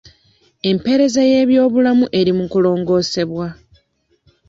[0.71, 3.47] Empeereza y'ebyobulamu eri mu kulongosebwa.